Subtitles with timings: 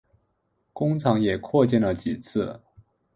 [0.73, 2.59] 工厂也扩建了几次。